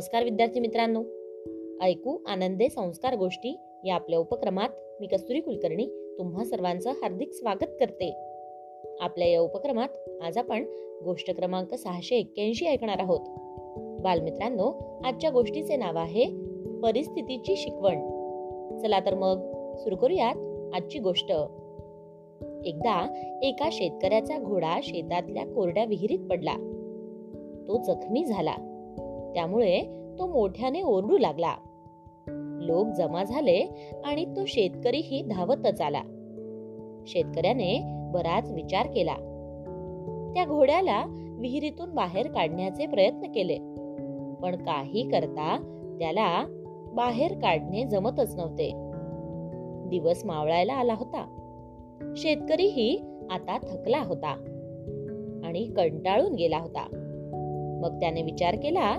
[0.00, 1.02] नमस्कार विद्यार्थी मित्रांनो.
[1.84, 4.68] ऐकू आनंदे संस्कार गोष्टी या आपल्या उपक्रमात
[5.00, 8.14] मी कस्तुरी कुलकर्णी तुम्हा सर्वांचं हार्दिक स्वागत करते.
[9.00, 9.88] आपल्या या उपक्रमात
[10.22, 10.64] आज आपण
[11.04, 13.20] गोष्ट क्रमांक सहाशे एक्क्याऐंशी ऐकणार आहोत.
[14.02, 16.24] बालमित्रांनो आजच्या गोष्टीचे नाव आहे
[16.82, 17.98] परिस्थितीची शिकवण.
[18.78, 19.38] चला तर मग
[19.76, 20.36] सुरू करूयात
[20.74, 21.32] आजची गोष्ट.
[22.64, 26.54] एकदा एका शेतकऱ्याचा घोडा शेतातल्या कोरड्या विहिरीत पडला.
[27.68, 28.54] तो जखमी झाला.
[29.34, 31.54] त्यामुळे तो मोठ्याने ओरडू लागला.
[32.60, 33.66] लोक जमा झाले
[34.04, 36.02] आणि तो शेतकरीही धावतच आला.
[37.06, 39.14] शेतकऱ्याने बराच विचार केला.
[40.34, 41.04] त्या घोड्याला
[41.38, 43.58] विहिरीतून बाहेर काढण्याचे प्रयत्न केले.
[44.42, 46.44] पण काही करता त्याला
[46.92, 48.72] बाहेर काढणे जमतच नव्हते.
[49.88, 51.36] दिवस मावळायला आला होता.
[52.16, 54.30] शेतकरीही आता थकला होता
[55.44, 56.86] आणि कंटाळून गेला होता.
[57.82, 58.98] मग त्याने विचार केला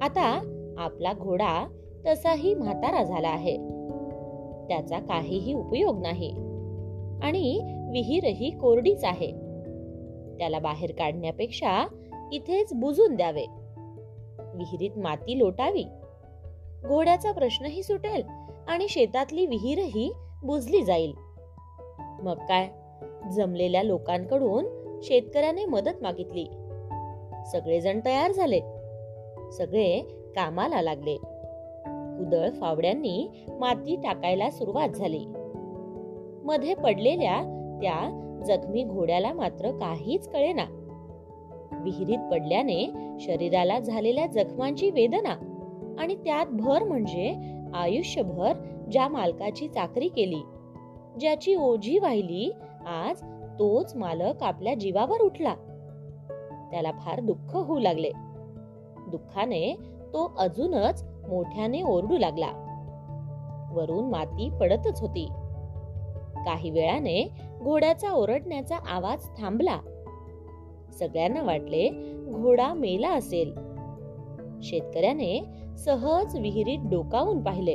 [0.00, 0.40] आता
[0.78, 1.66] आपला घोडा
[2.06, 3.56] तसाही म्हातारा झाला आहे.
[4.68, 6.30] त्याचा काहीही उपयोग नाही.
[7.22, 7.60] आणि
[7.92, 9.30] विहीरही कोरडीच आहे.
[10.38, 11.86] त्याला बाहेर काढण्यापेक्षा
[12.32, 13.44] इथेच बुजून द्यावे.
[14.54, 15.84] विहिरीत माती लोटावी.
[16.88, 18.22] घोड्याचा प्रश्नही सुटेल
[18.68, 20.12] आणि शेतातली विहीरही
[20.44, 21.12] बुजली जाईल.
[21.98, 22.68] मग काय?
[23.32, 24.64] जमलेल्या लोकांकडून
[25.02, 26.44] शेतकऱ्याने मदत मागितली.
[27.52, 28.60] सगळेजण तयार झाले.
[29.50, 30.00] सगळे
[30.36, 31.16] कामाला लागले.
[32.18, 35.24] कुदळ फावड्यांनी माती टाकायला सुरुवात झाली.
[36.44, 37.36] मध्ये पडलेल्या
[37.82, 40.64] त्या जखमी घोड्याला मात्र काहीच कळेना.
[41.72, 45.46] विहिरीत पडल्याने शरीराला झालेल्या जखमांची वेदना
[45.98, 47.34] आणि त्यात भर म्हणजे
[47.74, 48.52] आयुष्यभर
[48.92, 50.42] ज्या मालकाची चाकरी केली
[51.20, 52.52] ज्याची ओझी वाहिली
[52.86, 53.22] आज
[53.58, 55.54] तोच मालक आपल्या जीवावर उठला.
[56.70, 58.10] त्याला फार दुःख होऊ लागले.
[59.10, 59.76] दुःखाने
[60.12, 62.66] तो अजूनच मोठ्याने ओरडू लागला.
[63.72, 65.28] वरून माती पडतच होती.
[66.36, 67.30] काही वेळाने
[67.62, 69.78] घोड्याचा ओरडण्याचा आवाज थांबला.
[70.98, 71.88] सगळ्यांना वाटले
[72.28, 73.54] घोडा मेला असेल.
[74.62, 75.44] शेतकऱ्याने
[75.78, 77.74] सहज विहिरीत डोकावून पाहिले.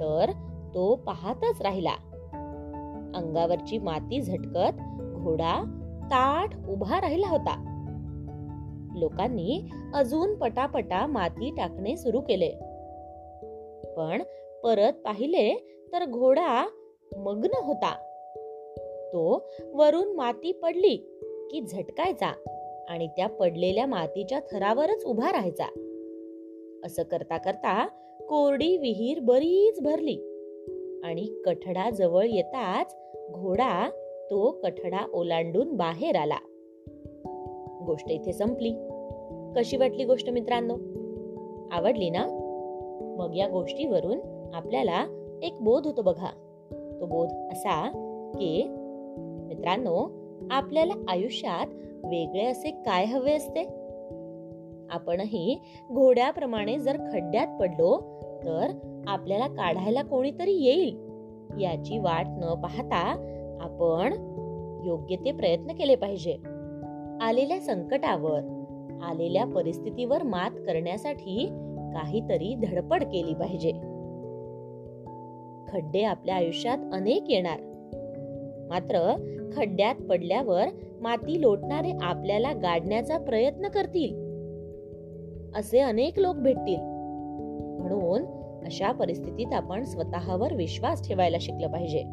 [0.00, 0.30] तर
[0.74, 1.92] तो पाहतच राहिला.
[3.14, 4.80] अंगावरची माती झटकत
[5.14, 7.65] घोडा ताठ उभा राहिला होता.
[8.96, 9.60] लोकांनी
[9.94, 12.50] अजून पटापटा माती टाकणे सुरू केले.
[13.96, 14.22] पण
[14.62, 15.54] परत पाहिले
[15.92, 16.66] तर घोडा
[17.16, 17.94] मग्न होता.
[19.12, 20.96] तो वरून माती पडली
[21.50, 22.32] की झटकायचा
[22.88, 25.66] आणि त्या पडलेल्या मातीच्या थरावरच उभा राहायचा.
[26.84, 27.86] असं करता करता
[28.28, 30.32] कोरडी विहीर बरीच भरली
[31.04, 32.96] आणि कठडा जवळ येताच
[33.30, 33.90] घोडा
[34.30, 36.38] तो कठडा ओलांडून बाहेर आला.
[37.86, 38.74] गोष्ट इथे संपली.
[39.56, 40.74] कशी वाटली गोष्ट मित्रांनो?
[41.72, 42.26] आवडली ना?
[43.18, 44.20] मग या गोष्टीवरून
[44.54, 45.06] आपल्याला
[45.42, 46.30] एक बोध होतो बघा.
[47.00, 47.88] तो बोध असा
[48.34, 48.66] की
[49.48, 50.10] मित्रांनो
[50.50, 51.66] आपल्याला आयुष्यात
[52.04, 53.64] वेगळे असे काय हवे असते?
[54.90, 55.60] आपणही
[55.92, 58.70] घोड्याप्रमाणे जर खड्ड्यात पडलो तर
[59.06, 60.98] आपल्याला काढायला कोणीतरी येईल
[61.60, 64.12] याची वाट न पाहता आपण
[64.84, 66.36] योग्य ते प्रयत्न केले पाहिजे.
[67.20, 68.40] आलेल्या संकटावर
[69.02, 71.46] आलेल्या परिस्थितीवर मात करण्यासाठी
[71.94, 73.72] काहीतरी धडपड केली पाहिजे.
[75.68, 77.60] खड्डे आपल्या आयुष्यात अनेक येणार.
[78.68, 79.14] मात्र
[79.56, 80.64] खड्ड्यात पडल्यावर
[81.00, 84.26] माती लोटणारे आपल्याला गाडण्याचा प्रयत्न करतील.
[85.56, 86.80] असे अनेक लोक भेटतील.
[87.80, 88.22] म्हणून
[88.64, 92.04] अशा परिस्थितीत आपण स्वतःवर विश्वास ठेवायला शिकलं पाहिजे.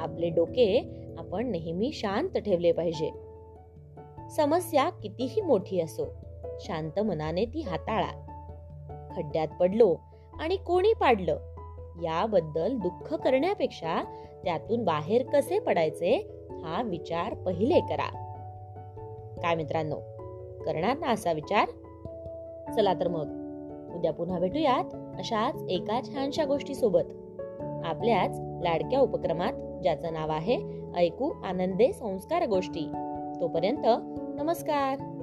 [0.00, 3.27] आपले डोके आपण नेहमी शांत ठेवले पाहिजे.
[4.36, 6.06] समस्या कितीही मोठी असो
[6.60, 8.24] शांत मनाने ती हाताळा.
[9.16, 9.96] खड्ड्यात पडलो
[10.40, 11.38] आणि कोणी पाडलं
[12.02, 14.02] याबद्दल दुःख करण्यापेक्षा
[14.44, 16.16] त्यातून बाहेर कसे पडायचे
[16.50, 18.08] हा विचार पहिले करा.
[19.42, 19.96] काय मित्रांनो
[20.64, 21.68] करणार ना असा विचार?
[22.76, 23.26] चला तर मग
[23.96, 27.40] उद्या पुन्हा भेटूयात अशाच एका छानशा गोष्टी सोबत
[27.84, 28.30] आपल्याच
[28.62, 30.58] लाडक्या उपक्रमात ज्याचं नाव आहे
[30.96, 33.07] ऐकू आनंदे संस्कार गोष्टी.
[33.40, 33.86] तोपर्यंत
[34.40, 35.17] नमस्कार.